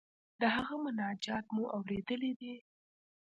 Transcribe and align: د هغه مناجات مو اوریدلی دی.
د 0.39 0.41
هغه 0.55 0.75
مناجات 0.85 1.45
مو 1.55 1.63
اوریدلی 1.75 2.31
دی. 2.39 2.55